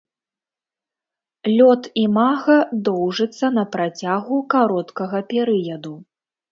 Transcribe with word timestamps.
Лёт 1.57 1.83
імага 2.05 2.57
доўжыцца 2.91 3.45
на 3.59 3.63
працягу 3.77 4.37
кароткага 4.57 5.27
перыяду. 5.35 5.93